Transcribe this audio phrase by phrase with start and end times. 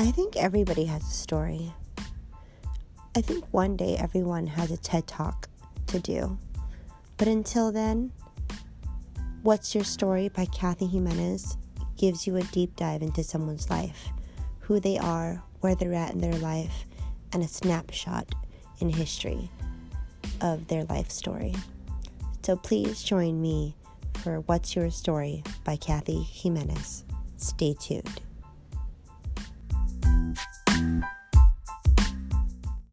[0.00, 1.74] I think everybody has a story.
[3.14, 5.46] I think one day everyone has a TED Talk
[5.88, 6.38] to do.
[7.18, 8.10] But until then,
[9.42, 11.58] What's Your Story by Kathy Jimenez
[11.98, 14.08] gives you a deep dive into someone's life,
[14.60, 16.86] who they are, where they're at in their life,
[17.34, 18.26] and a snapshot
[18.78, 19.50] in history
[20.40, 21.54] of their life story.
[22.42, 23.76] So please join me
[24.14, 27.04] for What's Your Story by Kathy Jimenez.
[27.36, 28.19] Stay tuned.